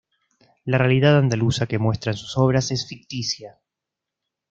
La 0.65 0.79
realidad 0.79 1.15
andaluza 1.19 1.67
que 1.67 1.77
muestra 1.77 2.11
en 2.13 2.17
sus 2.17 2.35
obras 2.35 2.71
es 2.71 2.87
ficticia. 2.87 3.59